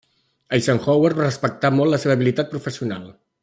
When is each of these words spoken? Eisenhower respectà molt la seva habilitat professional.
Eisenhower 0.57 1.11
respectà 1.15 1.73
molt 1.81 1.95
la 1.95 2.01
seva 2.05 2.17
habilitat 2.17 2.51
professional. 2.55 3.09